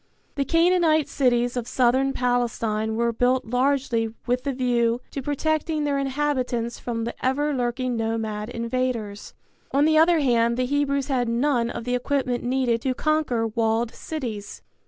[0.33, 5.99] The Canaanite cities of Southern Palestine were built largely with the view to protecting their
[5.99, 9.35] inhabitants from the ever lurking nomad invaders.
[9.71, 13.93] On the other hand the Hebrews had none of the equipment needed to conquer walled
[13.93, 14.63] cities.